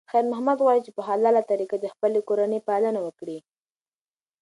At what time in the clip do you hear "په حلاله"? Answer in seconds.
0.97-1.41